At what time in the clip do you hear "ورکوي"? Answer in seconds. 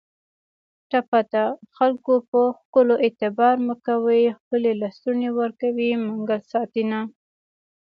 5.39-5.89